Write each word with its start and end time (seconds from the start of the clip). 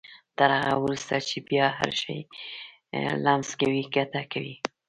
تر 0.37 0.49
هغه 0.59 0.75
وروسته 0.83 1.15
چې 1.29 1.37
بيا 1.49 1.67
هر 1.79 1.91
شی 2.01 2.17
لمس 3.23 3.49
کوئ 3.59 3.81
ګټه 3.95 4.21
کوي. 4.31 4.55